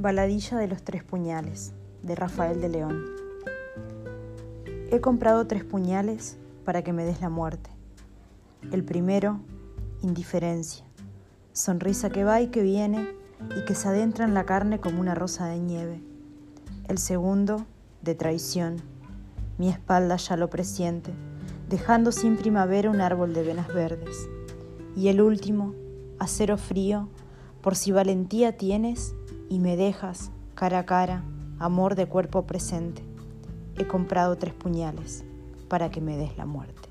Baladilla 0.00 0.56
de 0.58 0.68
los 0.68 0.84
Tres 0.84 1.02
Puñales, 1.02 1.72
de 2.04 2.14
Rafael 2.14 2.60
de 2.60 2.68
León. 2.68 3.04
He 4.92 5.00
comprado 5.00 5.48
tres 5.48 5.64
puñales 5.64 6.38
para 6.64 6.84
que 6.84 6.92
me 6.92 7.04
des 7.04 7.20
la 7.20 7.30
muerte. 7.30 7.68
El 8.70 8.84
primero, 8.84 9.40
indiferencia, 10.00 10.84
sonrisa 11.52 12.10
que 12.10 12.22
va 12.22 12.40
y 12.40 12.46
que 12.46 12.62
viene 12.62 13.08
y 13.60 13.64
que 13.64 13.74
se 13.74 13.88
adentra 13.88 14.24
en 14.24 14.34
la 14.34 14.46
carne 14.46 14.78
como 14.78 15.00
una 15.00 15.16
rosa 15.16 15.46
de 15.46 15.58
nieve. 15.58 16.00
El 16.86 16.98
segundo, 16.98 17.66
de 18.00 18.14
traición, 18.14 18.76
mi 19.58 19.68
espalda 19.68 20.14
ya 20.14 20.36
lo 20.36 20.48
presiente, 20.48 21.12
dejando 21.68 22.12
sin 22.12 22.36
primavera 22.36 22.88
un 22.88 23.00
árbol 23.00 23.34
de 23.34 23.42
venas 23.42 23.66
verdes. 23.66 24.28
Y 24.94 25.08
el 25.08 25.20
último, 25.20 25.74
acero 26.20 26.56
frío, 26.56 27.08
por 27.60 27.74
si 27.74 27.90
valentía 27.90 28.56
tienes 28.56 29.16
y 29.48 29.58
me 29.58 29.76
dejas 29.76 30.30
cara 30.54 30.80
a 30.80 30.86
cara, 30.86 31.24
amor 31.58 31.94
de 31.94 32.06
cuerpo 32.06 32.46
presente. 32.46 33.02
He 33.76 33.86
comprado 33.86 34.36
tres 34.36 34.54
puñales 34.54 35.24
para 35.68 35.90
que 35.90 36.00
me 36.00 36.16
des 36.16 36.36
la 36.36 36.46
muerte. 36.46 36.87